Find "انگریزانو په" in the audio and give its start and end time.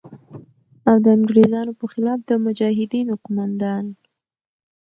1.17-1.85